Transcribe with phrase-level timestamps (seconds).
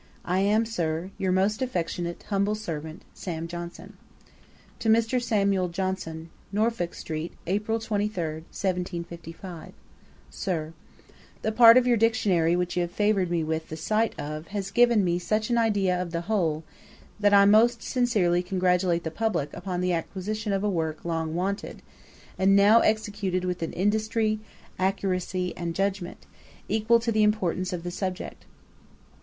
[0.25, 3.47] I am, Sir, 'Your most affectionate humble servant, 'SAM.
[3.47, 3.97] JOHNSON.'
[4.79, 5.21] 'To MR.
[5.21, 6.31] SAMUEL JOHNSON.
[6.51, 9.73] Norfolk street, April 23, 1755.
[10.31, 10.73] Sir,
[11.43, 14.71] 'The part of your Dictionary which you have favoured me with the sight of has
[14.71, 16.63] given me such an idea of the whole,
[17.19, 21.83] that I most sincerely congratulate the publick upon the acquisition of a work long wanted,
[22.39, 24.39] and now executed with an industry,
[24.79, 26.25] accuracy, and judgement,
[26.67, 28.47] equal to the importance of the subject.